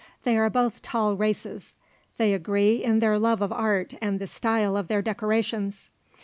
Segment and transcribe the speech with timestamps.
[0.23, 1.75] They are both tall races.
[2.17, 5.91] They agree in their love of art and the style of their decorations.